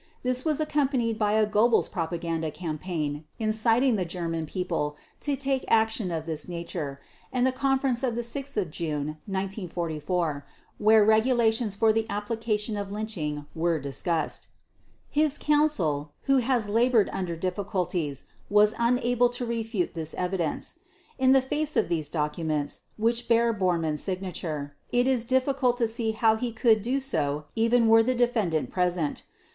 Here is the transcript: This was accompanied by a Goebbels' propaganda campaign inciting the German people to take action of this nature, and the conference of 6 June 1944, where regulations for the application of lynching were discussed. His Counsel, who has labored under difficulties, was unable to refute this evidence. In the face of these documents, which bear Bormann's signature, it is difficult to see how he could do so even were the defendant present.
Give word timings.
This 0.23 0.43
was 0.43 0.59
accompanied 0.59 1.19
by 1.19 1.33
a 1.33 1.45
Goebbels' 1.45 1.87
propaganda 1.91 2.49
campaign 2.49 3.25
inciting 3.37 3.97
the 3.97 4.03
German 4.03 4.47
people 4.47 4.97
to 5.19 5.35
take 5.35 5.63
action 5.67 6.09
of 6.09 6.25
this 6.25 6.49
nature, 6.49 6.99
and 7.31 7.45
the 7.45 7.51
conference 7.51 8.01
of 8.01 8.19
6 8.25 8.57
June 8.71 9.05
1944, 9.27 10.43
where 10.79 11.05
regulations 11.05 11.75
for 11.75 11.93
the 11.93 12.07
application 12.09 12.77
of 12.77 12.91
lynching 12.91 13.45
were 13.53 13.77
discussed. 13.77 14.47
His 15.07 15.37
Counsel, 15.37 16.13
who 16.23 16.37
has 16.37 16.67
labored 16.67 17.07
under 17.13 17.35
difficulties, 17.35 18.25
was 18.49 18.73
unable 18.79 19.29
to 19.29 19.45
refute 19.45 19.93
this 19.93 20.15
evidence. 20.15 20.79
In 21.19 21.33
the 21.33 21.43
face 21.43 21.77
of 21.77 21.89
these 21.89 22.09
documents, 22.09 22.79
which 22.97 23.27
bear 23.27 23.53
Bormann's 23.53 24.01
signature, 24.01 24.75
it 24.91 25.07
is 25.07 25.25
difficult 25.25 25.77
to 25.77 25.87
see 25.87 26.13
how 26.13 26.37
he 26.37 26.51
could 26.51 26.81
do 26.81 26.99
so 26.99 27.45
even 27.55 27.87
were 27.87 28.01
the 28.01 28.15
defendant 28.15 28.71
present. 28.71 29.25